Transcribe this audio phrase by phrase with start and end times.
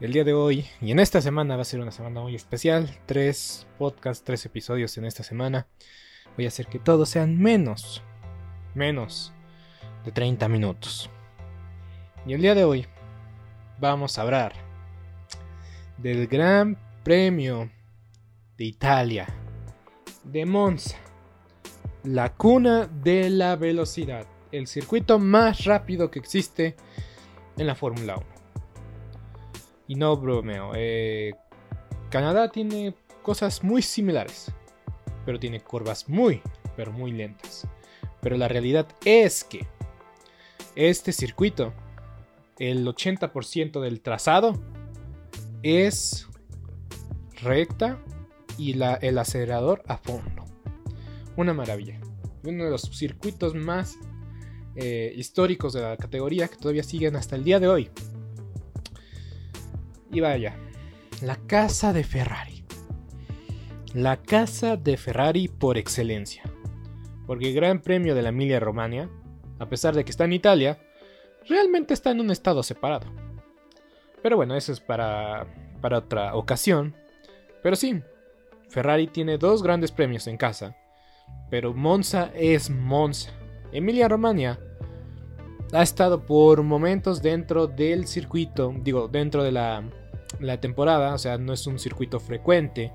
[0.00, 2.88] El día de hoy y en esta semana va a ser una semana muy especial.
[3.04, 5.66] Tres podcasts, tres episodios en esta semana.
[6.36, 8.00] Voy a hacer que todos sean menos,
[8.76, 9.32] menos
[10.04, 11.10] de 30 minutos.
[12.24, 12.86] Y el día de hoy
[13.80, 14.52] vamos a hablar
[15.96, 17.68] del Gran Premio
[18.56, 19.26] de Italia,
[20.22, 20.96] de Monza,
[22.04, 26.76] la cuna de la velocidad, el circuito más rápido que existe
[27.56, 28.37] en la Fórmula 1.
[29.88, 31.32] Y no bromeo, eh,
[32.10, 34.52] Canadá tiene cosas muy similares,
[35.26, 36.40] pero tiene curvas muy,
[36.76, 37.66] pero muy lentas.
[38.20, 39.66] Pero la realidad es que
[40.74, 41.72] este circuito,
[42.58, 44.52] el 80% del trazado
[45.62, 46.28] es
[47.42, 47.98] recta
[48.56, 50.44] y la, el acelerador a fondo.
[51.36, 52.00] Una maravilla.
[52.44, 53.96] Uno de los circuitos más
[54.76, 57.90] eh, históricos de la categoría que todavía siguen hasta el día de hoy.
[60.10, 60.56] Y vaya,
[61.22, 62.64] la casa de Ferrari.
[63.92, 66.42] La casa de Ferrari por excelencia.
[67.26, 69.10] Porque el Gran Premio de la Emilia Romagna,
[69.58, 70.78] a pesar de que está en Italia,
[71.48, 73.06] realmente está en un estado separado.
[74.22, 75.46] Pero bueno, eso es para,
[75.80, 76.94] para otra ocasión.
[77.62, 78.00] Pero sí,
[78.68, 80.76] Ferrari tiene dos grandes premios en casa.
[81.50, 83.30] Pero Monza es Monza.
[83.72, 84.58] Emilia Romagna
[85.72, 89.82] ha estado por momentos dentro del circuito, digo, dentro de la,
[90.40, 92.92] la temporada, o sea, no es un circuito frecuente.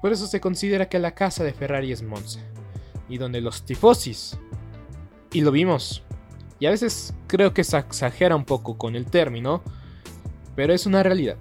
[0.00, 2.40] Por eso se considera que la casa de Ferrari es Monza.
[3.08, 4.38] Y donde los tifosis,
[5.32, 6.02] y lo vimos,
[6.60, 9.62] y a veces creo que se exagera un poco con el término,
[10.54, 11.36] pero es una realidad.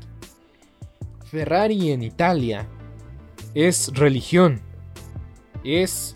[1.26, 2.68] Ferrari en Italia
[3.54, 4.62] es religión,
[5.64, 6.16] es,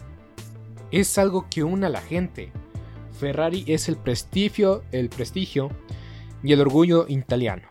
[0.92, 2.52] es algo que une a la gente.
[3.20, 5.70] Ferrari es el prestigio, el prestigio
[6.44, 7.71] y el orgullo italiano.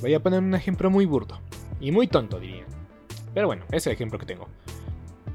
[0.00, 1.38] Voy a poner un ejemplo muy burdo
[1.80, 2.64] y muy tonto diría.
[3.34, 4.48] Pero bueno, es el ejemplo que tengo.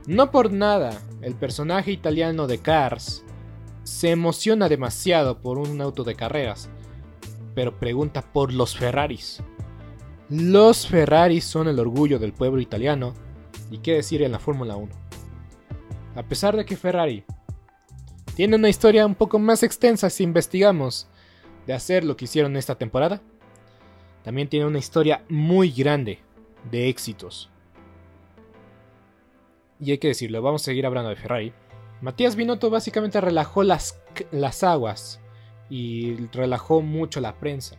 [0.07, 3.23] No por nada, el personaje italiano de Cars
[3.83, 6.69] se emociona demasiado por un auto de carreras,
[7.53, 9.41] pero pregunta por los Ferraris.
[10.29, 13.13] Los Ferraris son el orgullo del pueblo italiano
[13.69, 14.91] y qué decir en la Fórmula 1.
[16.15, 17.23] A pesar de que Ferrari
[18.35, 21.07] tiene una historia un poco más extensa si investigamos
[21.67, 23.21] de hacer lo que hicieron esta temporada,
[24.25, 26.17] también tiene una historia muy grande
[26.71, 27.51] de éxitos.
[29.79, 31.53] Y hay que decirlo, vamos a seguir hablando de Ferrari.
[32.01, 35.21] Matías Binotto básicamente relajó las, las aguas
[35.69, 37.77] y relajó mucho la prensa.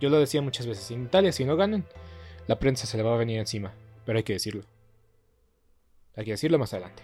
[0.00, 1.84] Yo lo decía muchas veces, en Italia si no ganan,
[2.46, 3.74] la prensa se le va a venir encima.
[4.06, 4.62] Pero hay que decirlo.
[6.14, 7.02] Hay que decirlo más adelante.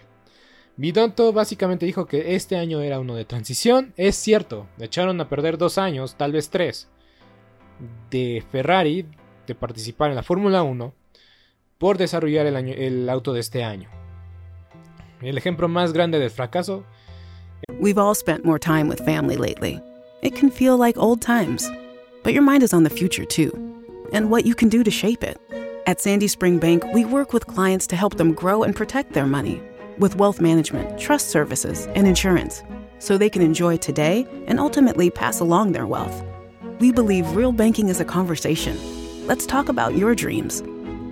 [0.77, 3.93] Binotto básicamente dijo que este año era uno de transición.
[3.97, 6.87] Es cierto, echaron a perder dos años, tal vez tres
[8.09, 9.05] de Ferrari
[9.47, 10.93] de participar en la Fórmula 1
[11.77, 13.89] por desarrollar el, año, el auto de este año.
[15.21, 16.83] El ejemplo más grande del fracaso.
[17.79, 19.81] We've all spent more time with family lately.
[20.21, 21.69] It can feel like old times,
[22.23, 23.51] but your mind is on the future too,
[24.13, 25.39] and what you can do to shape it.
[25.87, 29.25] At Sandy Spring Bank, we work with clients to help them grow and protect their
[29.25, 29.61] money
[29.97, 32.63] with wealth management, trust services, and insurance
[32.99, 36.23] so they can enjoy today and ultimately pass along their wealth.
[36.79, 38.77] We believe real banking is a conversation.
[39.27, 40.63] Let's talk about your dreams.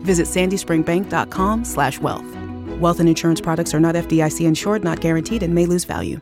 [0.02, 2.80] Visit sandyspringbank.com/wealth.
[2.80, 6.22] Wealth and insurance products are not FDIC insured, not guaranteed, and may lose value.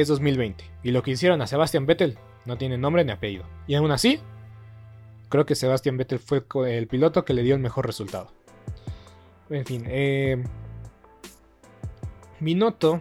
[0.00, 3.44] es 2020 y lo que hicieron a Sebastian Vettel no tiene nombre ni apellido.
[3.66, 4.20] Y aún así,
[5.28, 8.32] creo que Sebastian Vettel fue el piloto que le dio el mejor resultado.
[9.50, 10.44] En fin, eh,
[12.38, 13.00] Minotto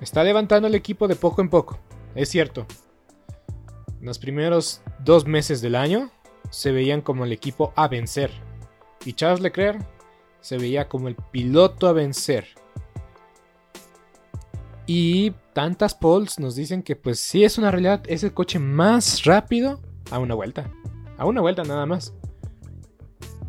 [0.00, 1.78] está levantando el equipo de poco en poco,
[2.14, 2.66] es cierto.
[4.00, 6.10] En los primeros dos meses del año
[6.50, 8.30] se veían como el equipo a vencer.
[9.04, 9.84] Y Charles Leclerc
[10.40, 12.46] se veía como el piloto a vencer.
[14.86, 19.24] Y tantas polls nos dicen que pues sí es una realidad, es el coche más
[19.24, 19.80] rápido
[20.10, 20.70] a una vuelta.
[21.18, 22.14] A una vuelta nada más.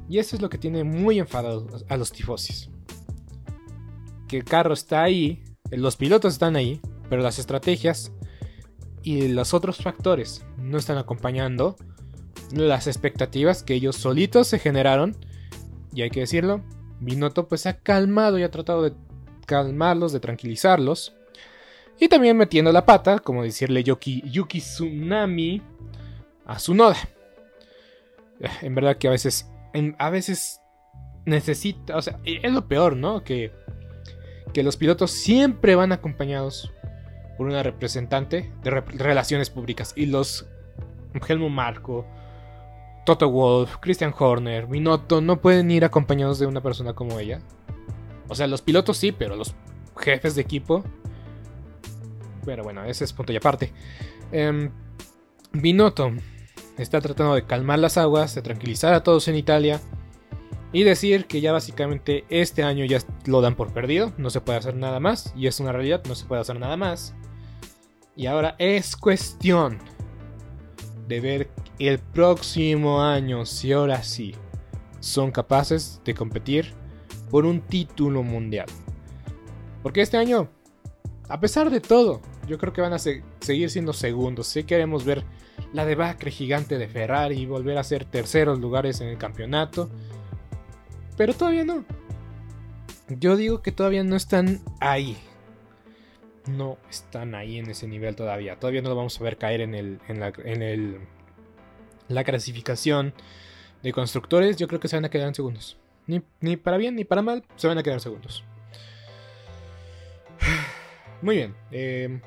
[0.10, 2.70] Y eso es lo que tiene muy enfadado a los tifosis.
[4.28, 8.12] Que el carro está ahí, los pilotos están ahí, pero las estrategias
[9.02, 11.76] y los otros factores no están acompañando
[12.52, 15.18] las expectativas que ellos solitos se generaron.
[15.94, 16.62] Y hay que decirlo,
[17.00, 18.94] Binotto pues ha calmado y ha tratado de
[19.46, 21.16] calmarlos, de tranquilizarlos.
[22.00, 25.62] Y también metiendo la pata, como decirle Yuki, Yuki Tsunami
[26.46, 26.98] a Tsunoda.
[28.40, 29.50] Eh, en verdad que a veces,
[29.98, 30.60] a veces
[31.26, 33.24] necesita, o sea, es lo peor, ¿no?
[33.24, 33.52] Que,
[34.54, 36.72] que los pilotos siempre van acompañados
[37.38, 39.94] por una representante de relaciones públicas.
[39.96, 40.48] Y los
[41.28, 42.06] Helmut Marco,
[43.06, 47.42] Toto Wolf, Christian Horner, Minotto no pueden ir acompañados de una persona como ella.
[48.28, 49.56] O sea, los pilotos sí, pero los
[49.98, 50.84] jefes de equipo
[52.46, 53.72] pero bueno, ese es punto y aparte.
[54.32, 54.70] Eh,
[55.54, 56.12] Binotto
[56.78, 59.80] está tratando de calmar las aguas, de tranquilizar a todos en Italia
[60.72, 64.58] y decir que ya básicamente este año ya lo dan por perdido, no se puede
[64.58, 67.14] hacer nada más, y es una realidad, no se puede hacer nada más.
[68.16, 69.78] Y ahora es cuestión
[71.08, 74.36] de ver el próximo año si ahora sí
[75.00, 76.74] son capaces de competir
[77.30, 78.68] por un título mundial.
[79.84, 80.50] Porque este año,
[81.30, 84.48] a pesar de todo, yo creo que van a seguir siendo segundos.
[84.48, 85.24] Sí queremos ver
[85.72, 89.90] la debacle gigante de Ferrari y volver a ser terceros lugares en el campeonato.
[91.18, 91.86] Pero todavía no.
[93.08, 95.18] Yo digo que todavía no están ahí.
[96.48, 98.60] No están ahí en ese nivel todavía.
[98.60, 101.00] Todavía no lo vamos a ver caer en, el, en, la, en el,
[102.10, 103.14] la clasificación
[103.82, 104.58] de constructores.
[104.58, 105.78] Yo creo que se van a quedar en segundos.
[106.08, 108.44] Ni, ni para bien ni para mal, se van a quedar segundos.
[111.22, 111.56] Muy bien.
[111.72, 112.20] Eh,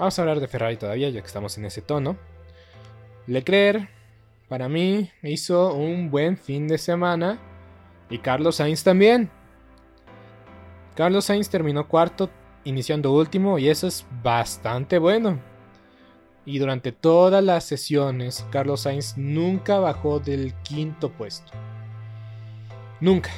[0.00, 2.16] Vamos a hablar de Ferrari todavía, ya que estamos en ese tono.
[3.26, 3.86] Leclerc,
[4.48, 7.38] para mí, hizo un buen fin de semana.
[8.08, 9.30] Y Carlos Sainz también.
[10.94, 12.30] Carlos Sainz terminó cuarto,
[12.64, 15.38] iniciando último, y eso es bastante bueno.
[16.46, 21.52] Y durante todas las sesiones, Carlos Sainz nunca bajó del quinto puesto.
[23.02, 23.32] Nunca.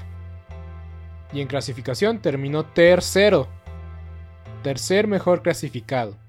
[1.33, 3.49] Y en clasificación terminó tercero.
[4.62, 6.23] Tercer mejor clasificado.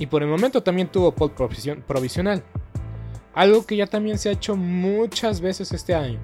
[0.00, 1.34] Y por el momento también tuvo pole
[1.86, 2.42] provisional.
[3.34, 6.18] Algo que ya también se ha hecho muchas veces este año.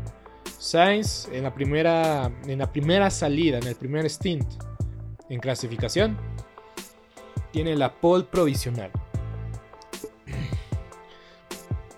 [0.59, 4.47] Sainz en la primera, en la primera salida, en el primer stint
[5.29, 6.17] en clasificación,
[7.53, 8.91] tiene la pole provisional.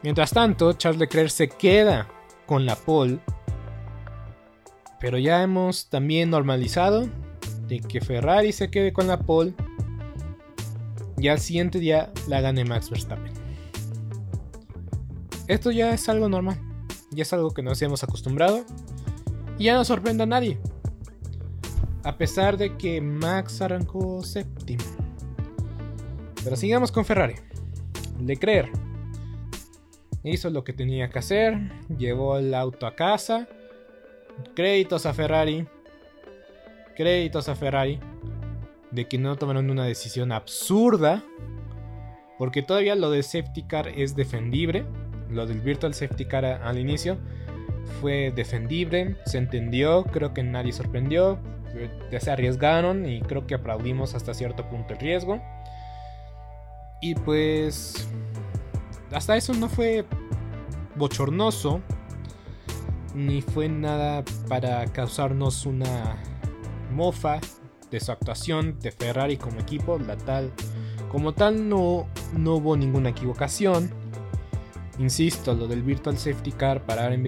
[0.02, 2.08] Mientras tanto, Charles Leclerc se queda
[2.44, 3.20] con la pole.
[4.98, 7.08] Pero ya hemos también normalizado
[7.68, 9.54] de que Ferrari se quede con la pole
[11.18, 13.32] y al siguiente día la gane Max Verstappen.
[15.46, 16.58] Esto ya es algo normal,
[17.10, 18.64] ya es algo que nos hemos acostumbrado
[19.58, 20.58] y ya no sorprende a nadie.
[22.04, 24.84] A pesar de que Max arrancó séptimo.
[26.44, 27.34] Pero sigamos con Ferrari.
[28.20, 28.70] Leclerc
[30.22, 33.48] hizo lo que tenía que hacer, llevó el auto a casa.
[34.54, 35.66] Créditos a Ferrari.
[36.94, 37.98] Créditos a Ferrari
[38.90, 41.24] de que no tomaron una decisión absurda.
[42.38, 44.84] Porque todavía lo de safety car es defendible.
[45.30, 47.18] Lo del virtual safety car al inicio
[48.00, 51.38] fue defendible, se entendió, creo que nadie sorprendió.
[52.10, 55.40] Ya se arriesgaron y creo que aplaudimos hasta cierto punto el riesgo.
[57.00, 58.08] Y pues
[59.12, 60.04] hasta eso no fue
[60.96, 61.80] bochornoso,
[63.14, 66.16] ni fue nada para causarnos una
[66.92, 67.40] mofa
[67.90, 69.98] de su actuación de Ferrari como equipo.
[69.98, 70.52] La tal,
[71.10, 73.90] como tal no, no hubo ninguna equivocación.
[74.98, 77.27] Insisto, lo del Virtual Safety Car parar en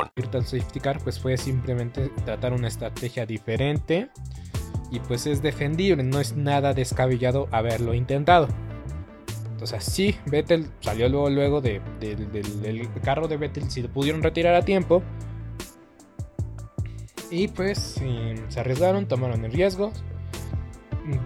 [0.15, 4.09] Virtual Safety Car pues fue simplemente tratar una estrategia diferente
[4.91, 8.47] y pues es defendible, no es nada descabellado haberlo intentado.
[9.51, 14.55] Entonces sí, Vettel salió luego, luego de, del carro de Vettel, si lo pudieron retirar
[14.55, 15.01] a tiempo.
[17.29, 18.01] Y pues
[18.49, 19.93] se arriesgaron, tomaron el riesgo.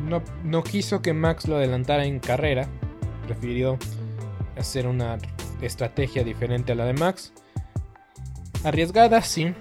[0.04, 2.68] No, no quiso que Max lo adelantara en carrera,
[3.26, 3.80] prefirió
[4.58, 5.18] hacer una
[5.62, 7.34] estrategia diferente a la de Max
[8.66, 9.54] Arriesgada, sí,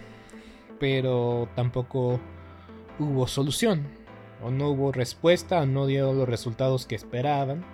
[0.80, 2.18] pero tampoco
[2.99, 3.87] hubo solución.
[4.42, 7.66] O no hubo respuesta, o no dio los resultados que esperaban.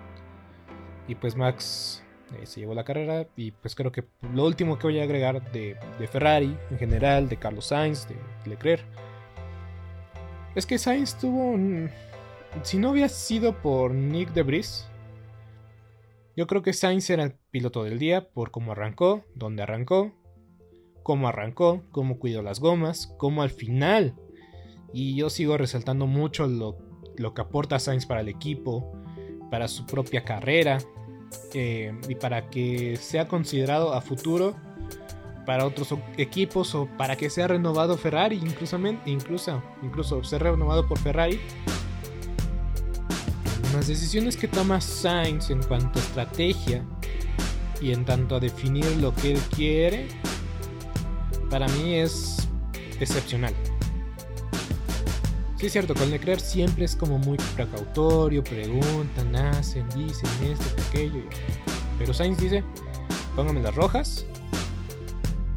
[1.07, 3.27] Y pues Max eh, se llevó la carrera.
[3.37, 5.77] Y pues creo que lo último que voy a agregar de,
[6.11, 8.83] Ferrari en general, de Carlos Sainz, de Leclerc,
[10.53, 11.89] es que Sainz tuvo un...
[12.63, 14.85] Si no hubiera sido por Nick de Debris,
[16.35, 20.11] yo creo que Sainz era el piloto del día por cómo arrancó, dónde arrancó,
[21.03, 24.15] cómo arrancó, cómo cuidó las gomas, cómo al final.
[24.93, 26.77] Y yo sigo resaltando mucho lo,
[27.33, 28.91] que aporta Sainz para el equipo,
[29.49, 30.79] para su propia carrera
[31.53, 34.55] eh, y para que sea considerado a futuro
[35.45, 40.99] para otros equipos o para que sea renovado Ferrari, incluso, incluso, incluso ser renovado por
[40.99, 41.39] Ferrari.
[43.73, 46.85] Las decisiones que toma Sainz en cuanto a estrategia
[47.81, 50.07] y en tanto a definir lo que él quiere
[51.51, 52.47] para mí es
[52.99, 53.53] excepcional.
[55.57, 61.21] Sí es cierto, con Leclerc siempre es como muy precautorio, preguntan, hacen, dicen esto, aquello.
[61.99, 62.63] Pero Sainz dice,
[63.35, 64.25] póngame las rojas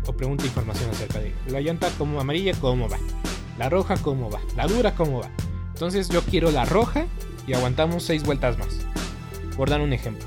[0.06, 2.98] o pregunta información acerca de la llanta como amarilla, cómo va.
[3.56, 4.40] La roja, cómo va.
[4.56, 5.30] La dura, cómo va.
[5.72, 7.06] Entonces yo quiero la roja
[7.46, 8.80] y aguantamos seis vueltas más.
[9.56, 10.26] Por dar un ejemplo.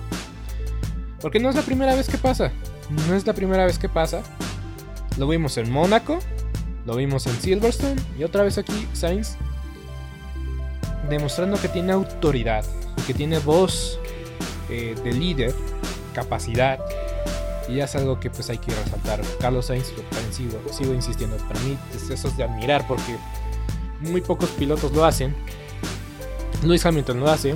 [1.22, 2.52] Porque no es la primera vez que pasa.
[3.08, 4.24] No es la primera vez que pasa.
[5.18, 6.20] Lo vimos en Mónaco,
[6.86, 9.36] lo vimos en Silverstone y otra vez aquí Sainz
[11.10, 12.66] demostrando que tiene autoridad,
[13.06, 14.00] que tiene voz
[14.70, 15.54] eh, de líder,
[16.14, 16.80] capacidad.
[17.70, 19.22] Y es algo que pues hay que resaltar.
[19.40, 19.92] Carlos Sainz,
[20.32, 23.18] sigo, sigo insistiendo, para mí eso es de admirar porque
[24.00, 25.36] muy pocos pilotos lo hacen.
[26.64, 27.56] Luis Hamilton lo hace.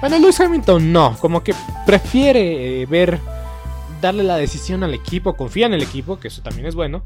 [0.00, 1.54] Bueno, Luis Hamilton no, como que
[1.86, 3.20] prefiere eh, ver
[4.06, 7.04] darle la decisión al equipo, confía en el equipo, que eso también es bueno.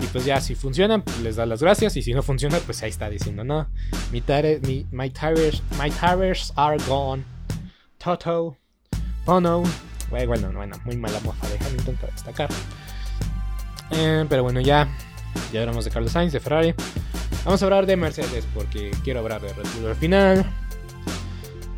[0.00, 1.96] Y pues ya, si funcionan, pues les da las gracias.
[1.96, 3.68] Y si no funciona, pues ahí está diciendo, no,
[4.12, 4.60] my, tires,
[4.92, 7.22] my tires are gone.
[7.98, 8.56] Toto,
[9.24, 9.62] Pono.
[10.10, 12.48] Bueno, bueno, muy mala mofa de Hamilton para destacar.
[13.90, 14.88] Eh, pero bueno, ya,
[15.52, 16.74] ya hablamos de Carlos Sainz, de Ferrari.
[17.44, 20.46] Vamos a hablar de Mercedes porque quiero hablar de Red Bull al final.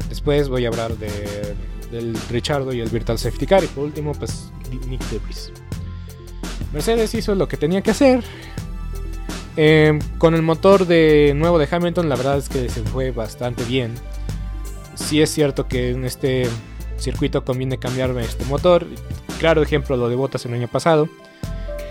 [0.09, 1.57] Después voy a hablar de,
[1.90, 3.64] del Richardo y el Virtual Safety Car.
[3.64, 4.50] Y por último, pues
[4.88, 5.52] Nick DeVries.
[6.73, 8.23] Mercedes hizo lo que tenía que hacer.
[9.56, 13.64] Eh, con el motor de nuevo de Hamilton, la verdad es que se fue bastante
[13.64, 13.94] bien.
[14.94, 16.49] Si es cierto que en este
[16.99, 18.87] circuito conviene cambiarme este motor.
[19.38, 21.09] Claro ejemplo lo de Botas el año pasado.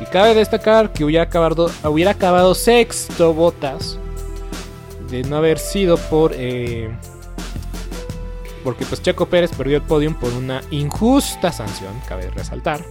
[0.02, 3.98] Y cabe destacar que hubiera acabado, hubiera acabado sexto Botas
[5.10, 6.32] de no haber sido por...
[6.36, 6.90] Eh,
[8.64, 12.84] porque pues Checo Pérez perdió el podium por una injusta sanción, cabe resaltar.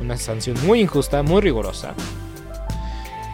[0.00, 1.94] Una sanción muy injusta, muy rigurosa.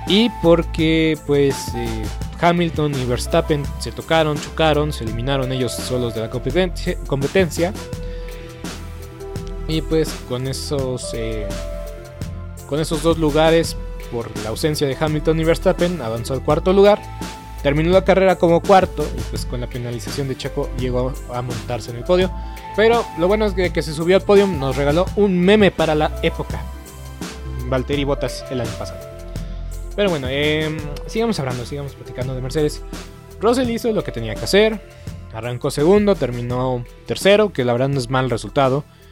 [0.07, 2.05] Y porque pues eh,
[2.41, 7.73] Hamilton y Verstappen se tocaron, chocaron, se eliminaron ellos solos de la competencia.
[9.67, 11.47] Y pues con esos, eh,
[12.67, 13.77] con esos dos lugares,
[14.11, 17.01] por la ausencia de Hamilton y Verstappen, avanzó al cuarto lugar.
[17.63, 21.91] Terminó la carrera como cuarto y pues con la penalización de Checo llegó a montarse
[21.91, 22.31] en el podio.
[22.77, 25.95] Pero lo bueno es que, que se subió al podio nos regaló un meme para
[25.95, 26.63] la época.
[27.69, 29.01] Valtteri Bottas el año pasado.
[29.97, 32.83] Pero bueno, eh, sigamos hablando, sigamos platicando de Mercedes.
[33.41, 34.81] Russell hizo lo que tenía que hacer.
[35.33, 38.85] Arrancó segundo, terminó tercero, que la verdad no es mal resultado.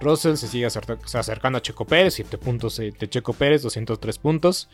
[0.00, 4.68] Russell se sigue acercando a Checo Pérez, 7 puntos de Checo Pérez, 203 puntos.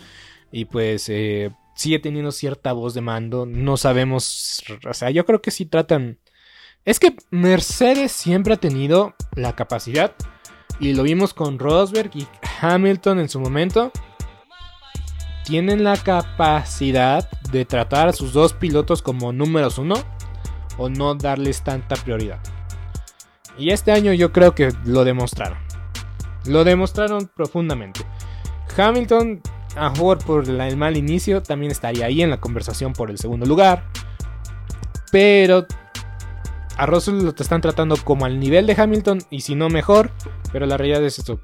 [0.53, 3.47] Y pues eh, sigue teniendo cierta voz de mando.
[3.47, 6.19] No sabemos, o sea, yo creo que sí tratan...
[6.85, 10.15] Es que Mercedes siempre ha tenido la capacidad,
[10.81, 12.27] y lo vimos con Rosberg y
[12.61, 13.91] Hamilton en su momento,
[15.45, 19.95] tienen la capacidad de tratar a sus dos pilotos como números uno
[20.79, 22.41] o no darles tanta prioridad.
[23.59, 25.59] Y este año yo creo que lo demostraron.
[26.47, 28.01] Lo demostraron profundamente.
[28.77, 29.41] Hamilton,
[29.77, 33.47] a jugar por el mal inicio, también estaría ahí en la conversación por el segundo
[33.47, 33.89] lugar.
[35.13, 35.67] Pero
[36.77, 40.11] a Russell lo están tratando como al nivel de Hamilton y si no mejor.
[40.53, 41.41] Pero la realidad es esto.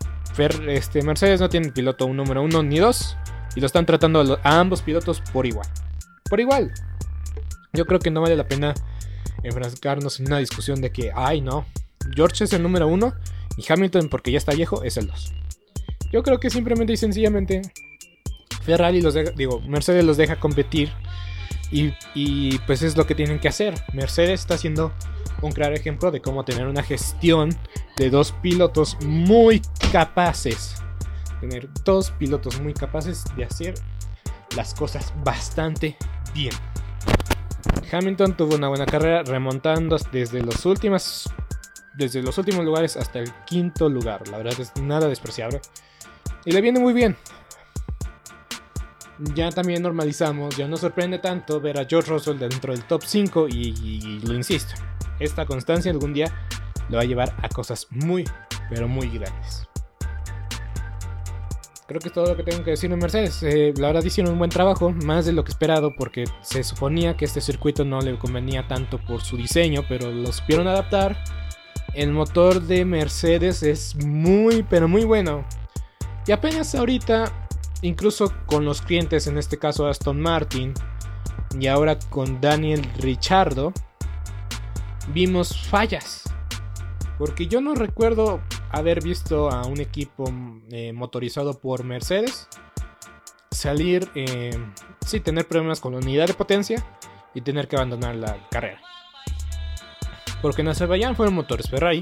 [0.69, 3.17] este, Mercedes no tiene piloto un número uno ni dos.
[3.55, 5.69] Y lo están tratando a, a ambos pilotos por igual.
[6.29, 6.73] Por igual.
[7.73, 8.75] Yo creo que no vale la pena
[9.43, 11.65] enfrascarnos en una discusión de que, ay no,
[12.15, 13.15] George es el número uno
[13.57, 15.33] y Hamilton, porque ya está viejo, es el 2.
[16.13, 17.63] Yo creo que simplemente y sencillamente
[18.63, 20.93] Ferrari los deja, digo, Mercedes los deja competir
[21.71, 23.75] y, y, pues es lo que tienen que hacer.
[23.93, 24.93] Mercedes está haciendo
[25.41, 27.51] un claro ejemplo de cómo tener una gestión
[27.97, 30.75] de dos pilotos muy capaces.
[31.41, 33.75] Tener dos pilotos muy capaces de hacer
[34.57, 35.97] las cosas bastante
[36.35, 36.53] bien.
[37.93, 41.33] Hamilton tuvo una buena carrera remontando desde los últimos
[41.95, 44.27] desde los últimos lugares hasta el quinto lugar.
[44.29, 45.61] La verdad es nada despreciable.
[46.45, 47.17] Y le viene muy bien.
[49.35, 53.49] Ya también normalizamos, ya no sorprende tanto ver a George Russell dentro del top 5
[53.49, 54.75] y, lo insisto,
[55.19, 56.33] esta constancia algún día
[56.89, 58.25] lo va a llevar a cosas muy,
[58.71, 59.69] pero muy grandes.
[61.87, 63.43] creo que es todo lo que tengo que decir en Mercedes.
[63.43, 67.17] Eh, la verdad hicieron un buen trabajo, más de lo que esperado, porque se suponía
[67.17, 71.23] que este circuito no le convenía tanto por su diseño, pero lo supieron adaptar.
[71.95, 75.45] El motor de Mercedes es muy, pero muy bueno.
[76.27, 77.49] Y apenas ahorita,
[77.83, 80.75] incluso con los clientes, en este caso Aston Martin,
[81.59, 83.73] y ahora con Daniel Richardo,
[85.13, 86.25] vimos fallas.
[87.19, 90.25] Porque yo no recuerdo haber visto a un equipo
[90.71, 92.49] eh, motorizado por Mercedes
[93.51, 94.57] salir, eh,
[95.05, 96.83] sí, tener problemas con la unidad de potencia
[97.35, 98.81] y tener que abandonar la carrera.
[100.43, 102.01] Porque en Azerbaiyán fueron motores Ferrari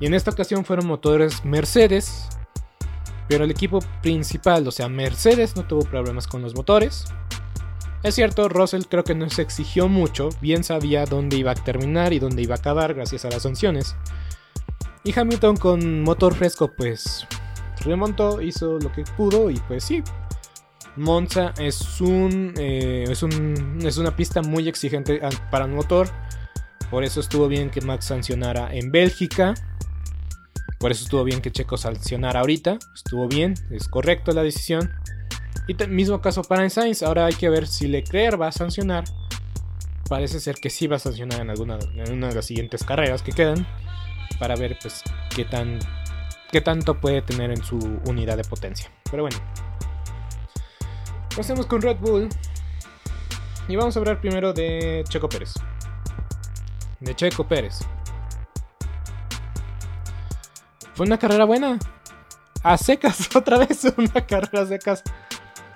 [0.00, 2.28] y en esta ocasión fueron motores Mercedes.
[3.28, 7.06] Pero el equipo principal, o sea, Mercedes, no tuvo problemas con los motores.
[8.02, 12.12] Es cierto, Russell creo que no se exigió mucho, bien sabía dónde iba a terminar
[12.12, 13.96] y dónde iba a acabar gracias a las sanciones.
[15.04, 17.26] Y Hamilton con motor fresco pues
[17.80, 20.02] remontó, hizo lo que pudo y pues sí.
[20.96, 26.08] Monza es un, eh, es, un es una pista muy exigente para un motor.
[26.94, 29.54] Por eso estuvo bien que Max sancionara en Bélgica.
[30.78, 32.78] Por eso estuvo bien que Checo sancionara ahorita.
[32.94, 34.92] Estuvo bien, es correcto la decisión.
[35.66, 39.02] Y mismo caso para Sainz, ahora hay que ver si Leclerc va a sancionar.
[40.08, 43.22] Parece ser que sí va a sancionar en alguna en una de las siguientes carreras
[43.22, 43.66] que quedan.
[44.38, 45.02] Para ver pues
[45.34, 45.80] qué tan
[46.52, 47.76] qué tanto puede tener en su
[48.06, 48.88] unidad de potencia.
[49.10, 49.38] Pero bueno.
[51.36, 52.28] Pasemos con Red Bull.
[53.66, 55.54] Y vamos a hablar primero de Checo Pérez.
[57.04, 57.80] De Checo Pérez.
[60.94, 61.78] Fue una carrera buena.
[62.62, 65.02] A secas, otra vez una carrera a secas.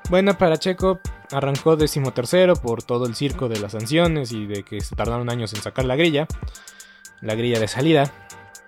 [0.09, 1.01] Buena para Checo,
[1.33, 5.53] arrancó decimotercero por todo el circo de las sanciones y de que se tardaron años
[5.53, 6.27] en sacar la grilla,
[7.21, 8.11] la grilla de salida.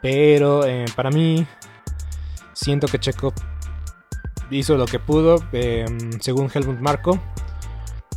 [0.03, 1.47] Pero eh, para mí,
[2.53, 3.33] siento que Checo
[4.51, 5.87] hizo lo que pudo, eh,
[6.21, 7.19] según Helmut Marco.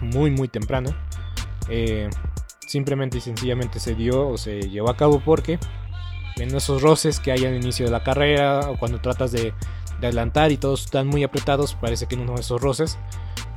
[0.00, 0.90] muy muy temprano.
[1.68, 2.08] Eh,
[2.66, 5.58] simplemente y sencillamente se dio o se llevó a cabo porque
[6.36, 9.52] en esos roces que hay al inicio de la carrera o cuando tratas de,
[9.98, 12.98] adelantar y todos están muy apretados, parece que en uno de esos roces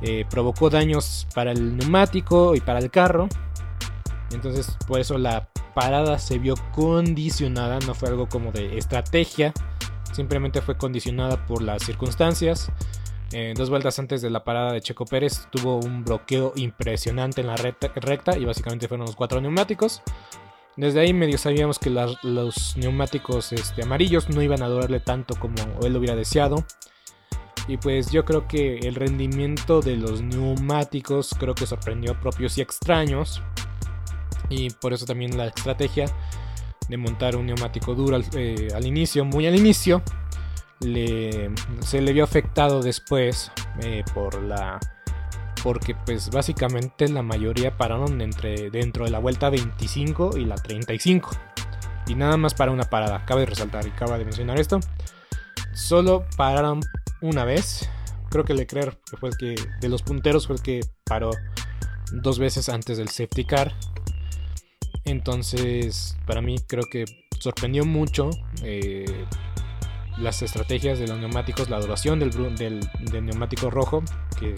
[0.02, 3.28] eh, provocó daños para el neumático y para el carro.
[4.30, 9.52] Entonces por eso la parada se vio condicionada, no fue algo como de estrategia,
[10.12, 12.70] simplemente fue condicionada por las circunstancias.
[13.32, 17.48] Eh, dos vueltas antes de la parada de Checo Pérez tuvo un bloqueo impresionante en
[17.48, 20.02] la recta, y básicamente fueron los cuatro neumáticos.
[20.76, 25.54] Desde ahí medio sabíamos que los neumáticos este, amarillos no iban a durarle tanto como
[25.82, 26.64] él hubiera deseado.
[27.66, 32.58] Y pues yo creo que el rendimiento de los neumáticos creo que sorprendió a propios
[32.58, 33.42] y extraños.
[34.50, 36.06] Y por eso también la estrategia
[36.88, 40.02] de montar un neumático duro al eh, inicio, muy al inicio,
[40.80, 43.50] se le vio afectado después
[43.82, 44.78] eh, por la
[45.62, 51.30] porque pues básicamente la mayoría pararon entre, dentro de la vuelta 25 y la 35
[52.06, 53.24] y nada más para una parada.
[53.24, 54.80] Cabe resaltar y acaba de mencionar esto.
[55.74, 56.80] Solo pararon
[57.20, 57.88] una vez.
[58.30, 61.30] Creo que Leclerc fue el que de los punteros fue el que paró
[62.12, 63.74] dos veces antes del safety car.
[65.04, 67.04] Entonces para mí creo que
[67.40, 68.30] sorprendió mucho
[68.62, 69.26] eh,
[70.18, 72.80] las estrategias de los neumáticos, la duración del, del,
[73.24, 74.02] neumático rojo,
[74.38, 74.54] que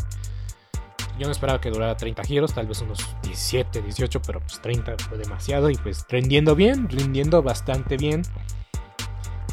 [1.19, 4.97] yo no esperaba que durara 30 giros, tal vez unos 17, 18, pero pues 30
[5.09, 8.23] fue demasiado y pues rindiendo bien, rindiendo bastante bien.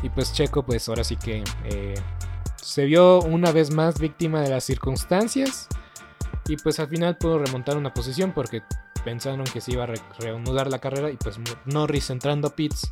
[0.04, 1.96] Y pues Checo pues ahora sí que eh,
[2.62, 5.68] se vio una vez más víctima de las circunstancias
[6.48, 8.62] y pues al final pudo remontar una posición porque
[9.06, 12.92] pensaron que se iba a reanudar la carrera y pues Norris entrando a pits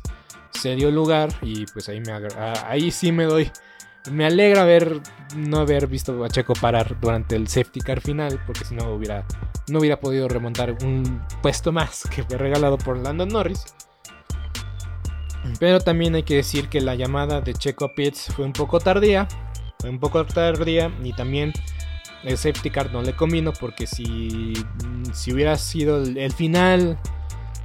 [0.50, 2.12] se dio lugar y pues ahí, me
[2.66, 3.50] ahí sí me doy
[4.10, 5.00] me alegra ver
[5.36, 9.26] no haber visto a Checo parar durante el safety car final, porque si no hubiera,
[9.68, 13.64] no hubiera podido remontar un puesto más que fue regalado por Landon Norris.
[15.58, 18.78] Pero también hay que decir que la llamada de Checo a Pitts fue un poco
[18.80, 19.26] tardía,
[19.78, 21.52] fue un poco tardía y también
[22.24, 24.54] el safety car no le combino porque si,
[25.12, 26.98] si hubiera sido el final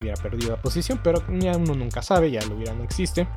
[0.00, 3.28] Hubiera perdido la posición, pero ya uno nunca sabe, ya lo hubiera no existe.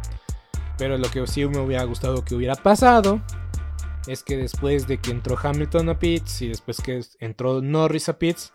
[0.77, 3.21] Pero lo que sí me hubiera gustado que hubiera pasado
[4.07, 8.19] es que después de que entró Hamilton a pits y después que entró Norris a
[8.19, 8.51] pits,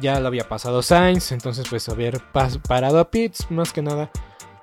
[0.00, 4.10] ya lo había pasado Sainz, entonces pues haber parado a pits más que nada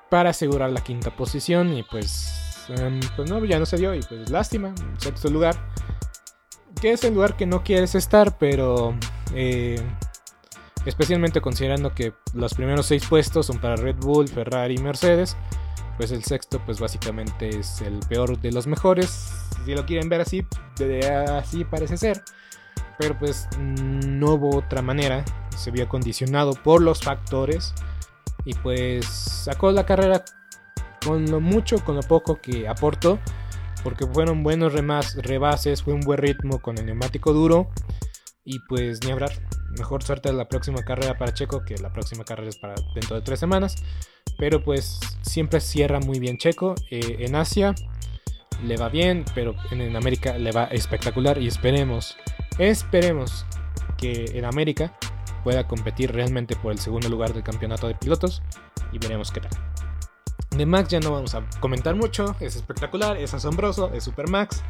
[0.09, 4.01] para asegurar la quinta posición y pues, em, pues no, ya no se dio y
[4.01, 5.55] pues lástima, sexto lugar,
[6.81, 8.95] que es el lugar que no quieres estar, pero
[9.33, 9.81] eh,
[10.87, 15.35] especialmente considerando que los primeros seis puestos son para Red Bull, Ferrari y Mercedes,
[15.97, 19.29] pues el sexto pues básicamente es el peor de los mejores,
[19.65, 20.45] si lo quieren ver así,
[21.29, 22.23] así parece ser,
[22.97, 25.25] pero pues no hubo otra manera,
[25.57, 27.73] se vio condicionado por los factores
[28.45, 30.23] y pues sacó la carrera
[31.05, 33.19] con lo mucho, con lo poco que aportó,
[33.83, 37.69] porque fueron buenos rebases, fue un buen ritmo con el neumático duro
[38.45, 39.11] y pues ni
[39.77, 43.21] mejor suerte la próxima carrera para Checo, que la próxima carrera es para dentro de
[43.21, 43.75] tres semanas.
[44.37, 46.75] Pero pues siempre cierra muy bien Checo.
[46.91, 47.73] Eh, en Asia
[48.63, 51.37] le va bien, pero en, América le va espectacular.
[51.41, 52.17] Y esperemos,
[52.57, 53.45] esperemos
[53.97, 54.97] que en América
[55.43, 58.41] pueda competir realmente por el segundo lugar del campeonato de pilotos.
[58.91, 59.51] Y veremos qué tal.
[60.55, 62.35] De Max ya no vamos a comentar mucho.
[62.39, 64.63] Es espectacular, es asombroso, es Super Max.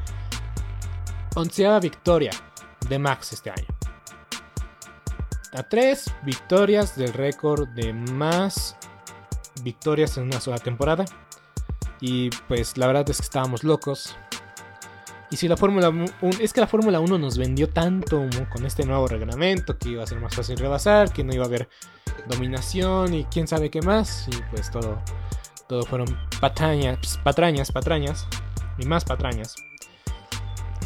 [1.35, 2.31] Onceava victoria
[2.89, 3.76] de Max este año
[5.53, 8.75] a tres victorias del récord de más
[9.63, 11.05] victorias en una sola temporada.
[11.99, 14.15] Y pues la verdad es que estábamos locos.
[15.29, 16.05] Y si la Fórmula 1,
[16.39, 20.07] es que la Fórmula 1 nos vendió tanto con este nuevo reglamento que iba a
[20.07, 21.67] ser más fácil rebasar, que no iba a haber
[22.27, 24.27] dominación y quién sabe qué más.
[24.29, 25.01] Y pues todo,
[25.67, 26.07] todo fueron
[26.39, 28.25] patrañas, patrañas, patrañas
[28.77, 29.66] y más patrañas.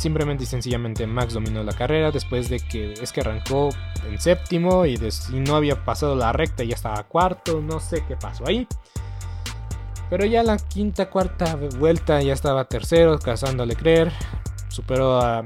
[0.01, 3.69] Simplemente y sencillamente Max dominó la carrera después de que es que arrancó
[4.09, 4.97] en séptimo y,
[5.31, 8.67] no había pasado la recta y ya estaba cuarto, no sé qué pasó ahí.
[10.09, 14.11] Pero ya la quinta, cuarta vuelta ya estaba tercero, cazándole creer.
[14.69, 15.43] Superó a,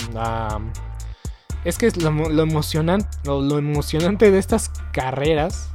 [1.66, 2.08] es que es lo,
[2.42, 5.70] emocionante, lo, emocionante de estas carreras,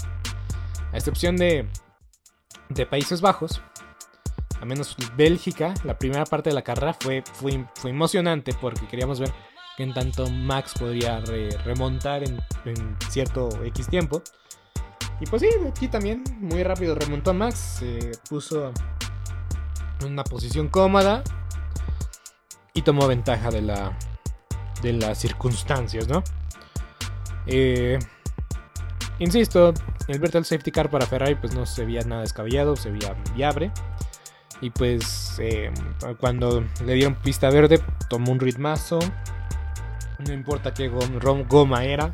[0.91, 1.69] a excepción de,
[2.71, 3.61] de Países Bajos,
[4.61, 9.19] a menos Bélgica, la primera parte de la carrera fue, fue, fue emocionante porque queríamos
[9.21, 9.33] ver
[9.77, 11.21] que en tanto Max podría
[11.65, 12.39] remontar en,
[13.09, 14.23] cierto X tiempo.
[15.21, 18.73] Y pues sí, aquí también muy rápido remontó Max, se puso
[20.01, 21.23] en una posición cómoda
[22.75, 23.97] y tomó ventaja de la
[24.83, 26.23] de las circunstancias, ¿no?
[27.47, 27.99] Eh,
[29.19, 29.75] insisto,
[30.09, 33.73] el Virtual Safety Car para Ferrari pues no se veía nada descabellado, se veía viable.
[34.61, 35.71] Y pues eh,
[36.19, 38.99] cuando le dieron pista verde, tomó un ritmazo.
[40.19, 42.11] No importa qué goma era,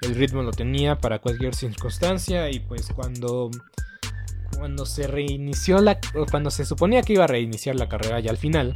[0.00, 2.50] el ritmo lo tenía para cualquier circunstancia.
[2.50, 3.50] Y pues cuando,
[4.56, 5.98] cuando se reinició la.
[6.30, 8.74] Cuando se suponía que iba a reiniciar la carrera ya al final,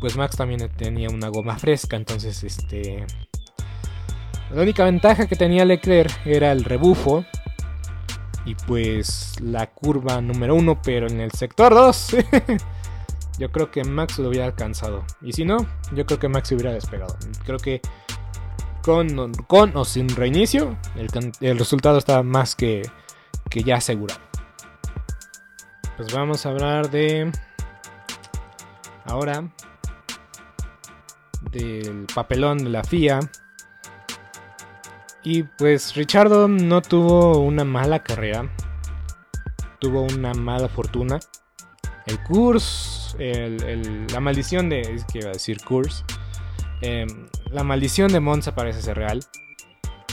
[0.00, 1.96] pues Max también tenía una goma fresca.
[1.96, 3.04] Entonces, este.
[4.50, 7.26] La única ventaja que tenía Leclerc era el rebufo
[8.48, 12.16] y pues la curva número uno, pero en el sector 2.
[13.38, 15.04] yo creo que Max lo hubiera alcanzado.
[15.20, 15.58] Y si no,
[15.92, 17.14] yo creo que Max se hubiera despegado.
[17.44, 17.82] Creo que
[18.82, 22.90] con, con o sin reinicio, el, resultado está más que,
[23.50, 24.20] que ya asegurado.
[25.98, 27.30] Pues vamos a hablar de...
[29.04, 29.44] Ahora
[31.50, 33.20] del papelón de la FIA
[35.22, 38.50] y pues Richardo no tuvo una mala carrera,
[39.78, 41.18] tuvo una mala fortuna.
[42.06, 46.04] El curso, la maldición de, es que iba a decir curse,
[46.80, 49.20] em, la maldición de Monza parece ser real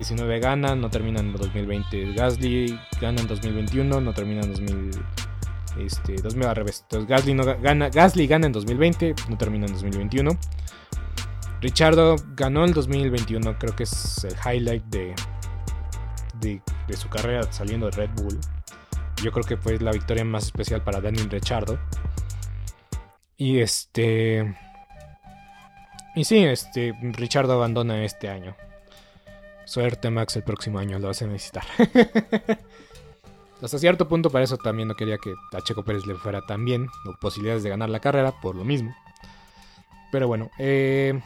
[0.00, 2.12] 19 gana, no termina en 2020.
[2.12, 4.90] Gasly gana en 2021, no termina en 2000.
[5.80, 6.84] Este, 2000 al revés.
[6.88, 10.38] Gasly, no gana, Gasly gana en 2020, no termina en 2021.
[11.60, 15.16] Richardo ganó en 2021, creo que es el highlight de,
[16.38, 18.38] de, de, su carrera saliendo de Red Bull.
[19.20, 21.76] Yo creo que fue la victoria más especial para Daniel Richardo.
[23.36, 24.56] Y este.
[26.14, 26.94] Y sí, este.
[27.02, 28.54] Richardo abandona este año.
[29.68, 31.62] Suerte, Max, el próximo año lo vas a necesitar.
[33.62, 36.64] Hasta cierto punto, para eso también no quería que a Checo Pérez le fuera tan
[36.64, 38.96] bien, o posibilidades de ganar la carrera, por lo mismo.
[40.10, 41.20] Pero bueno, eh,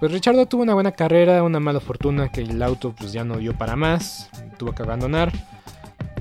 [0.00, 3.36] pues Richardo tuvo una buena carrera, una mala fortuna que el auto pues ya no
[3.36, 4.28] dio para más,
[4.58, 5.30] tuvo que abandonar.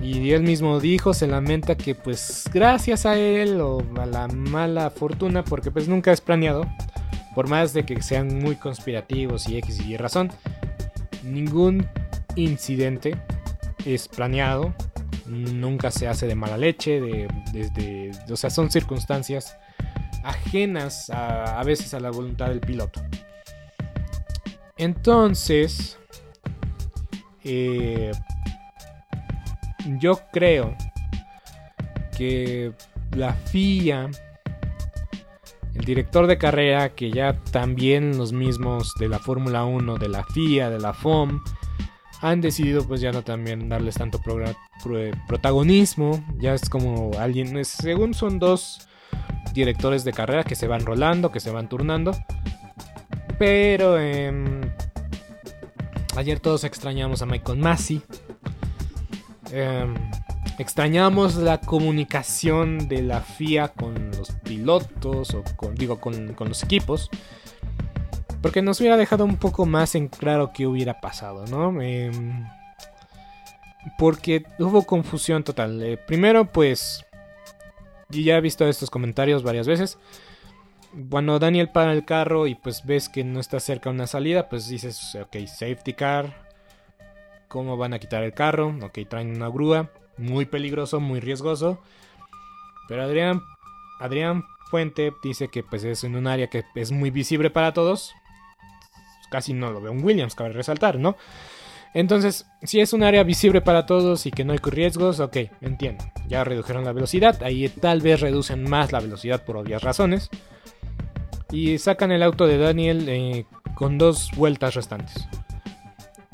[0.03, 4.91] Y él mismo dijo, se lamenta que pues gracias a él o a la mala
[4.91, 6.67] fortuna, porque pues nunca es planeado,
[7.35, 10.31] por más de que sean muy conspirativos y X y Y razón,
[11.23, 11.87] ningún
[12.35, 13.17] incidente
[13.85, 14.73] es planeado,
[15.25, 19.57] nunca se hace de mala leche, de, desde, o sea, son circunstancias
[20.23, 23.01] ajenas a, veces a la voluntad del piloto.
[24.77, 25.97] Entonces,
[27.43, 28.11] eh,
[29.99, 30.75] yo creo
[32.17, 32.73] que
[33.15, 34.09] la FIA
[35.91, 40.69] director de carrera, que ya también los mismos de la Fórmula 1, de la FIA,
[40.69, 41.41] de la FOM,
[42.21, 44.21] han decidido pues ya no también darles tanto
[45.27, 46.23] protagonismo.
[46.37, 48.87] Ya es como alguien, según son dos
[49.53, 52.13] directores de carrera que se van rolando, que se van turnando.
[53.37, 54.61] Pero em,
[56.15, 58.01] ayer todos extrañamos a Michael Massey.
[59.51, 59.93] Em,
[60.57, 67.09] extrañamos la comunicación de la FIA con los pilotos o con, digo, con, los equipos.
[68.41, 71.81] Porque nos hubiera dejado un poco más en claro qué hubiera pasado, ¿no?
[71.81, 72.45] Em,
[73.97, 75.81] porque hubo confusión total.
[75.83, 77.05] Eh, primero, pues,
[78.09, 79.99] ya he visto estos comentarios varias veces.
[81.09, 84.67] Cuando Daniel para el carro y pues ves que no está cerca una salida, pues
[84.67, 86.49] dices, ok, safety car.
[87.47, 88.75] ¿Cómo van a quitar el carro?
[88.81, 89.89] Ok, traen una grúa
[90.21, 91.79] muy peligroso, muy riesgoso.
[92.87, 93.41] Pero Adrián,
[93.99, 98.13] Adrián fuente dice que pues es en un área que es muy visible para todos.
[99.29, 101.15] Casi no lo veo en Williams, cabe resaltar, ¿no?
[101.93, 106.05] Entonces, si es un área visible para todos y que no hay riesgos, ok, entiendo.
[106.27, 110.29] Ya redujeron la velocidad, ahí tal vez reducen más la velocidad por obvias razones.
[111.51, 113.45] Y sacan el auto de Daniel eh,
[113.75, 115.27] con dos vueltas restantes.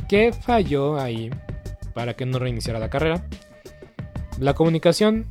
[0.07, 1.31] ¿Qué falló ahí
[1.95, 3.25] para que no reiniciara la carrera?
[4.38, 5.25] La comunicación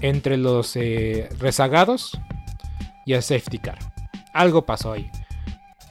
[0.00, 2.18] entre los eh, rezagados
[3.06, 3.78] y el safety car.
[4.32, 5.10] Algo pasó ahí.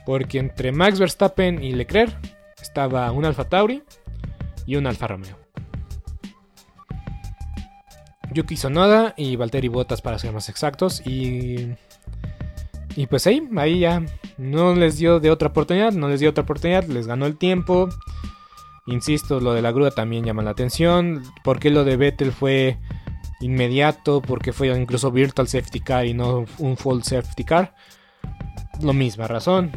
[0.06, 2.14] Porque entre Max Verstappen y Leclerc
[2.60, 3.82] estaba un Alfa Tauri
[4.66, 5.38] y un Alfa Romeo.
[8.32, 11.74] Yuki Sonoda y Valtteri Bottas para ser más exactos y
[12.96, 14.04] y pues ahí, ahí ya
[14.36, 17.88] no les dio de otra oportunidad, no les dio otra oportunidad, les ganó el tiempo.
[18.86, 21.22] Insisto, lo de la grúa también llama la atención.
[21.44, 22.78] ¿Por qué lo de Vettel fue
[23.40, 24.20] inmediato?
[24.20, 27.74] ¿Por qué fue incluso virtual safety car y no un full safety car?
[28.80, 29.70] Lo misma razón.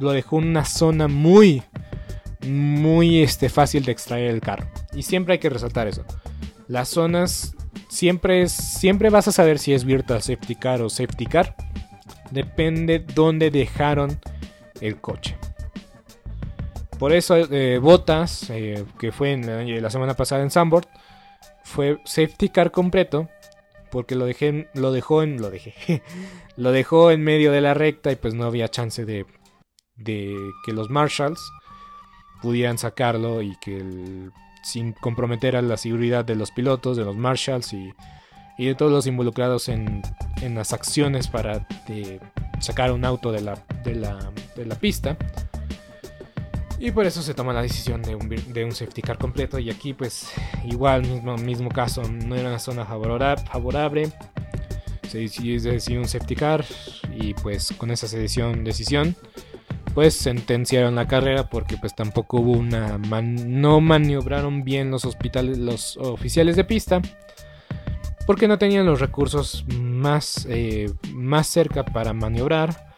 [0.00, 1.62] Lo dejó en una zona muy,
[2.46, 4.68] muy este, fácil de extraer el carro.
[4.92, 6.04] Y siempre hay que resaltar eso.
[6.66, 7.54] Las zonas
[7.88, 11.54] siempre, siempre vas a saber si es virtual safety car o safety car
[12.30, 14.18] depende dónde dejaron
[14.80, 15.36] el coche.
[16.98, 20.86] Por eso eh, Botas, eh, que fue en la, semana pasada en Sandboard,
[21.64, 23.28] fue safety car completo
[23.90, 26.02] porque lo dejé lo dejó en lo dejé
[26.56, 29.24] lo dejó en medio de la recta y pues no había chance de,
[29.96, 30.34] de
[30.66, 31.40] que los marshals
[32.42, 34.30] pudieran sacarlo y que
[34.62, 37.94] sin comprometer a la seguridad de los pilotos de los marshals y
[38.56, 40.02] y de todos los involucrados en,
[40.42, 41.66] las acciones para
[42.60, 45.16] sacar un auto de la, de, la, pista.
[46.84, 49.58] Y por eso se toma la decisión de un, de un, safety car completo.
[49.58, 50.28] Y aquí pues
[50.66, 54.12] igual, mismo, mismo caso, no era una zona favorable.
[55.08, 56.62] Se decidió un safety car
[57.14, 59.16] y pues con esa decisión, decisión
[59.94, 62.98] pues sentenciaron la carrera porque pues tampoco hubo una...
[62.98, 67.00] no maniobraron bien los, hospitales, los oficiales de pista
[68.26, 72.93] porque no tenían los recursos más, eh, más cerca para maniobrar.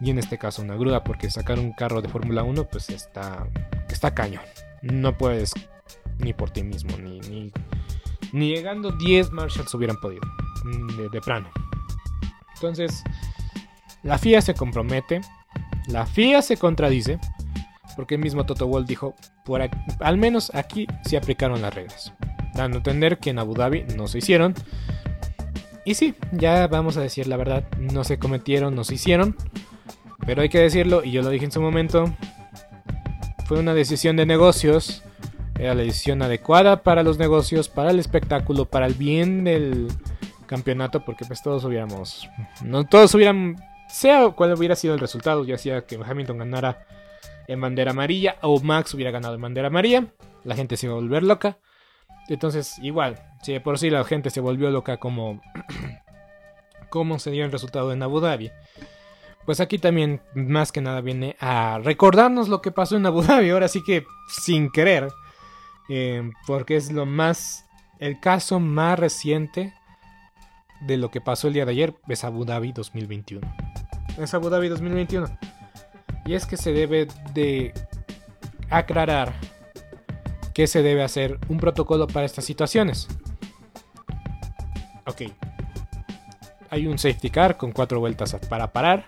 [0.00, 3.46] Y en este caso una grúa, porque sacar un carro de Fórmula 1 pues está,
[3.88, 4.42] está cañón.
[4.82, 5.52] No puedes
[6.18, 7.50] ni por ti mismo, ni,
[8.32, 10.22] ni, llegando 10 Marshalls hubieran podido,
[10.96, 11.50] de, de plano.
[12.54, 13.02] Entonces,
[14.02, 15.20] la FIA se compromete,
[15.88, 17.18] la FIA se contradice,
[17.96, 19.68] porque el mismo Toto Wolff dijo, por
[20.00, 22.12] al menos aquí se aplicaron las reglas
[22.56, 24.54] dando a entender que en Abu Dhabi no se hicieron.
[25.84, 29.36] Y sí, ya vamos a decir la verdad, no se cometieron, no se hicieron.
[30.26, 32.12] Pero hay que decirlo, y yo lo dije en su momento,
[33.46, 35.04] fue una decisión de negocios,
[35.56, 39.86] era la decisión adecuada para los negocios, para el espectáculo, para el bien del
[40.46, 42.28] campeonato, porque pues todos hubiéramos,
[42.64, 43.56] no todos hubieran,
[43.88, 46.86] sea cual hubiera sido el resultado, ya sea que Hamilton ganara
[47.46, 50.06] en bandera amarilla o Max hubiera ganado en bandera amarilla,
[50.42, 51.58] la gente se iba a volver loca.
[52.28, 55.40] Entonces, igual, si por sí la gente se volvió loca como,
[56.90, 58.50] como se dio el resultado en Abu Dhabi,
[59.46, 63.50] pues aquí también más que nada viene a recordarnos lo que pasó en Abu Dhabi,
[63.50, 65.08] ahora sí que sin querer,
[65.88, 67.64] eh, porque es lo más,
[67.98, 69.72] el caso más reciente
[70.82, 73.40] de lo que pasó el día de ayer, es Abu Dhabi 2021.
[74.18, 75.26] Es Abu Dhabi 2021.
[76.26, 77.72] Y es que se debe de
[78.68, 79.32] aclarar
[80.56, 81.38] ¿Qué se debe hacer?
[81.50, 83.08] Un protocolo para estas situaciones.
[85.04, 85.30] Ok.
[86.70, 89.04] Hay un safety car con cuatro vueltas para parar.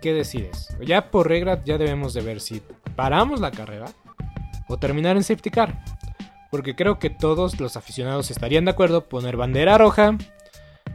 [0.00, 0.68] ¿Qué decides?
[0.80, 2.62] Ya por regla ya debemos de ver si
[2.96, 3.86] paramos la carrera
[4.68, 5.84] o terminar en safety car.
[6.50, 10.16] Porque creo que todos los aficionados estarían de acuerdo poner bandera roja,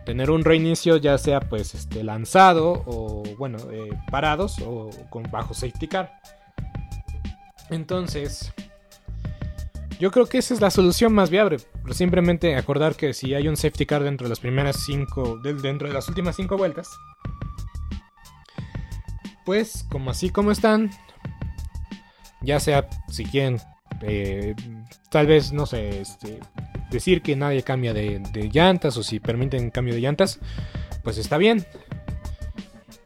[0.05, 5.53] tener un reinicio ya sea pues este lanzado o bueno eh, parados o con bajo
[5.53, 6.19] safety car.
[7.69, 8.53] Entonces,
[9.99, 11.57] yo creo que esa es la solución más viable.
[11.91, 15.93] Simplemente acordar que si hay un safety car dentro de las primeras cinco, dentro de
[15.93, 16.89] las últimas cinco vueltas,
[19.45, 20.89] pues como así como están,
[22.41, 23.59] ya sea si quieren,
[24.01, 24.55] eh,
[25.09, 26.39] tal vez, no sé, este,
[26.89, 28.21] decir que nadie cambia de,
[28.51, 30.39] llantas o si permiten cambio de llantas,
[31.03, 31.65] pues está bien.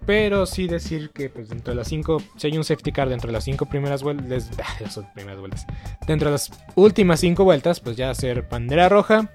[0.05, 3.27] Pero sí decir que pues, dentro de las 5, si hay un safety car dentro
[3.27, 5.67] de las 5 primeras vueltas, las primeras vueltas,
[6.07, 9.31] dentro de las últimas 5 vueltas, pues ya hacer bandera roja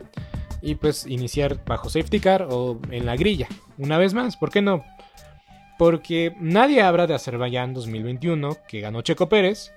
[0.63, 3.47] y pues iniciar bajo safety car o en la grilla.
[3.79, 4.83] Una vez más, ¿por qué no?
[5.79, 9.73] Porque nadie habla de Azerbaiyán 2021 que ganó Checo Pérez.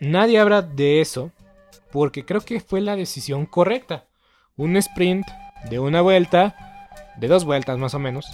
[0.00, 1.30] Nadie habla de eso
[1.92, 4.04] porque creo que fue la decisión correcta.
[4.56, 5.26] Un sprint
[5.70, 6.54] de una vuelta
[7.16, 8.26] de dos vueltas más o menos.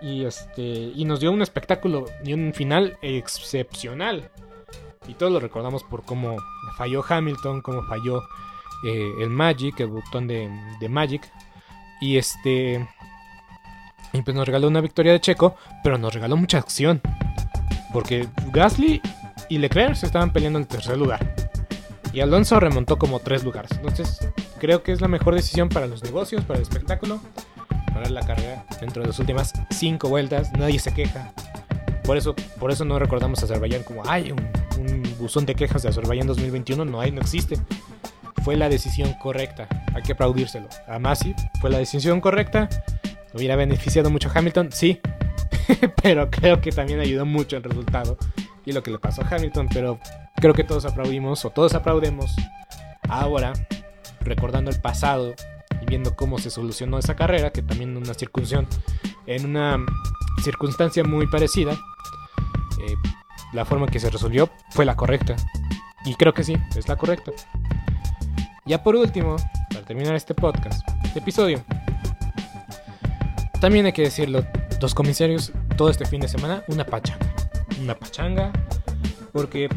[0.00, 4.30] Y, este, y nos dio un espectáculo y un final excepcional.
[5.06, 6.36] Y todos lo recordamos por cómo
[6.76, 8.22] falló Hamilton, cómo falló
[8.84, 10.50] eh, el Magic, el botón de,
[10.80, 11.22] de Magic.
[12.00, 12.86] Y este.
[14.12, 17.00] Y pues nos regaló una victoria de Checo, pero nos regaló mucha acción.
[17.92, 19.00] Porque Gasly
[19.48, 21.34] y Leclerc se estaban peleando en el tercer lugar.
[22.12, 23.70] Y Alonso remontó como tres lugares.
[23.72, 24.26] Entonces,
[24.58, 27.20] creo que es la mejor decisión para los negocios, para el espectáculo.
[27.92, 30.52] Para la carrera dentro de las últimas cinco vueltas.
[30.52, 31.32] Nadie se queja.
[32.04, 34.48] Por eso, por eso no recordamos a Azerbaiyán como un,
[34.80, 36.84] un buzón de quejas de Azerbaiyán 2021.
[36.84, 37.56] No hay, no existe.
[38.42, 39.68] Fue la decisión correcta.
[39.94, 40.68] Hay que aplaudírselo.
[40.86, 42.68] A Masi fue la decisión correcta.
[43.38, 45.00] Hubiera beneficiado mucho a Hamilton, sí.
[46.02, 48.18] pero creo que también ayudó mucho el resultado
[48.64, 49.68] y lo que le pasó a Hamilton.
[49.72, 50.00] Pero
[50.34, 52.34] creo que todos aplaudimos o todos aplaudemos
[53.08, 53.52] ahora,
[54.22, 55.34] recordando el pasado
[55.80, 58.12] y viendo cómo se solucionó esa carrera, que también en una
[59.26, 59.86] en una
[60.42, 62.94] circunstancia muy parecida, eh,
[63.52, 65.36] la forma que se resolvió fue la correcta.
[66.04, 67.30] Y creo que sí, es la correcta.
[68.66, 69.36] Ya por último,
[69.70, 71.62] para terminar este podcast, este episodio,
[73.60, 74.44] también hay que decirlo,
[74.80, 77.26] los comisarios todo este fin de semana, una pachanga.
[77.80, 78.52] Una pachanga,
[79.32, 79.68] porque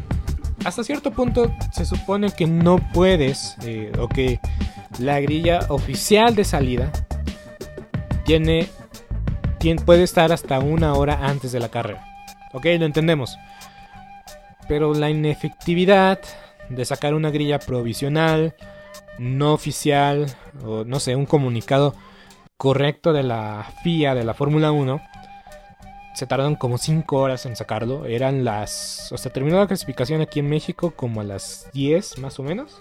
[0.66, 4.40] hasta cierto punto se supone que no puedes, eh, o que
[5.00, 6.92] la grilla oficial de salida
[8.26, 8.68] tiene,
[9.60, 12.06] tiene, puede estar hasta una hora antes de la carrera.
[12.54, 13.38] Ok, lo entendemos.
[14.68, 16.20] Pero la inefectividad
[16.70, 18.56] de sacar una grilla provisional,
[19.18, 20.28] no oficial,
[20.64, 21.96] o no sé, un comunicado
[22.62, 25.02] correcto de la FIA, de la Fórmula 1,
[26.14, 28.06] se tardaron como 5 horas en sacarlo.
[28.06, 29.12] Eran las.
[29.12, 32.78] O sea, terminó la clasificación aquí en México como a las 10 más o menos.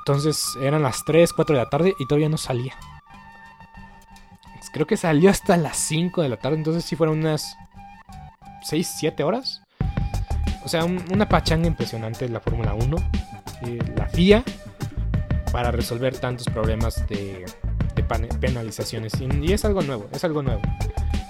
[0.00, 2.74] Entonces eran las 3, 4 de la tarde y todavía no salía.
[4.72, 6.56] Creo que salió hasta las 5 de la tarde.
[6.56, 7.56] Entonces sí fueron unas
[8.64, 9.62] 6, 7 horas.
[10.64, 12.96] O sea, un, una pachanga impresionante la Fórmula 1.
[13.68, 14.42] Eh, la FIA.
[15.52, 17.44] Para resolver tantos problemas de,
[17.94, 19.12] de penalizaciones.
[19.20, 20.60] Y, es algo nuevo, es algo nuevo.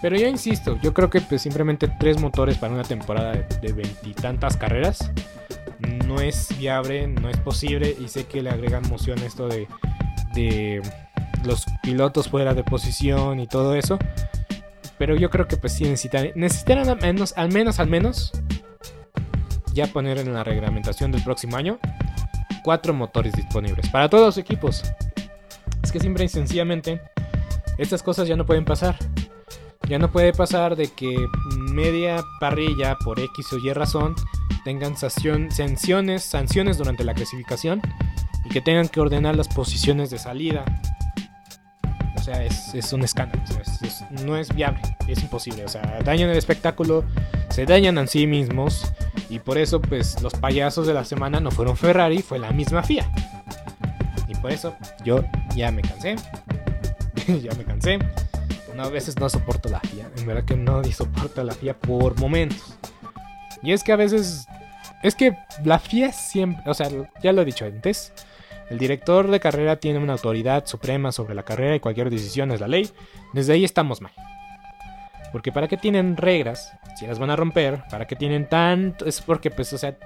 [0.02, 4.56] Pero yo insisto, yo creo que pues simplemente tres motores para una temporada de veintitantas
[4.56, 5.10] carreras
[6.06, 9.66] no es viable, no es posible y sé que le agregan emoción esto de,
[10.34, 10.82] de
[11.44, 13.98] los pilotos fuera de posición y todo eso.
[14.98, 18.32] Pero yo creo que pues sí necesitarán al menos, al menos, al menos,
[19.72, 21.78] ya poner en la reglamentación del próximo año
[22.62, 24.82] cuatro motores disponibles para todos los equipos.
[25.84, 27.02] Es que simple y sencillamente
[27.76, 28.96] estas cosas ya no pueden pasar.
[29.86, 31.14] Ya no puede pasar de que
[31.72, 34.14] media parrilla por X o Y razón
[34.64, 37.82] tengan sanciones, sanciones durante la clasificación
[38.46, 40.64] y que tengan que ordenar las posiciones de salida.
[42.16, 43.42] O sea, es, un escándalo.
[44.24, 45.66] no es viable, es imposible.
[45.66, 47.04] O sea, dañan el espectáculo,
[47.50, 48.90] se dañan a sí mismos
[49.28, 52.82] y por eso pues los payasos de la semana no fueron Ferrari, fue la misma
[52.82, 53.06] FIA.
[54.44, 55.24] Por eso yo
[55.56, 56.16] ya me cansé.
[57.42, 57.98] ya me cansé.
[58.76, 60.10] No, a veces no soporto la FIA.
[60.18, 62.76] En verdad que no soporto la FIA por momentos.
[63.62, 64.46] Y es que a veces.
[65.02, 65.34] Es que
[65.64, 66.62] la FIA siempre.
[66.66, 66.90] O sea,
[67.22, 68.12] ya lo he dicho antes.
[68.68, 72.60] El director de carrera tiene una autoridad suprema sobre la carrera y cualquier decisión es
[72.60, 72.90] la ley.
[73.32, 74.12] Desde ahí estamos mal.
[75.32, 79.06] Porque para qué tienen reglas, si las van a romper, para qué tienen tanto...
[79.06, 79.96] Es porque pues, o sea,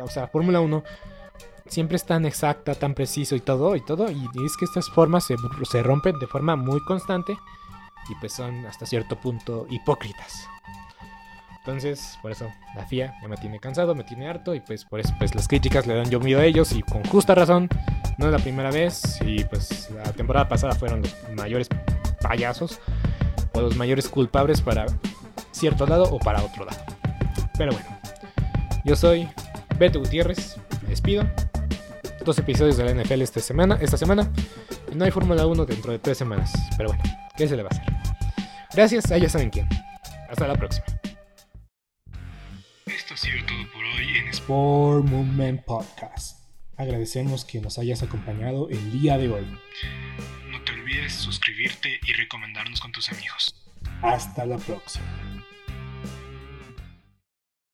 [0.00, 0.84] o sea Fórmula 1
[1.68, 4.10] siempre es tan exacta, tan preciso y todo, y todo.
[4.10, 5.36] Y es que estas formas se,
[5.70, 7.36] se rompen de forma muy constante
[8.08, 10.48] y pues son hasta cierto punto hipócritas.
[11.58, 15.00] Entonces, por eso la FIA ya me tiene cansado, me tiene harto y pues por
[15.00, 17.68] eso pues las críticas le dan yo miedo a ellos y con justa razón.
[18.16, 21.68] No es la primera vez y pues la temporada pasada fueron los mayores
[22.22, 22.80] payasos
[23.52, 24.86] o los mayores culpables para
[25.52, 26.78] cierto lado o para otro lado.
[27.58, 27.88] Pero bueno,
[28.84, 29.28] yo soy
[29.78, 31.24] Beto Gutiérrez, me despido.
[32.24, 34.30] Dos episodios de la NFL esta semana, esta semana
[34.92, 36.52] y no hay Fórmula 1 dentro de tres semanas.
[36.76, 37.02] Pero bueno,
[37.36, 37.92] ¿qué se le va a hacer?
[38.74, 39.68] Gracias, a ya saben quién.
[40.28, 40.86] Hasta la próxima.
[42.86, 46.38] Esto ha sido todo por hoy en Sport Movement Podcast.
[46.76, 49.46] Agradecemos que nos hayas acompañado el día de hoy.
[50.50, 53.54] No te olvides suscribirte y recomendarnos con tus amigos.
[54.02, 55.37] Hasta la próxima.